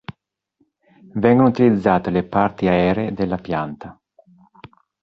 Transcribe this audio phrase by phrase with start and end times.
[1.13, 3.95] Vengono utilizzate le parti aree della pianta.